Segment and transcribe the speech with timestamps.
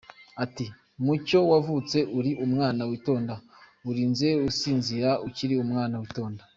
[0.43, 0.65] Ati:
[1.05, 3.33] “Mucyo wavutse uri umwana witonda,
[3.89, 6.43] urinze usinzira ukiri umwana witonda.